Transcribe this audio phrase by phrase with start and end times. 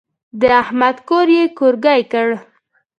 [0.41, 2.27] د احمد کور يې کورګی کړ.